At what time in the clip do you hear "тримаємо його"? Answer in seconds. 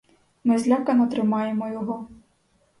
1.07-2.07